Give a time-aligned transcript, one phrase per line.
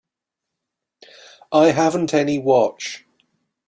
[1.51, 3.05] I haven't any watch.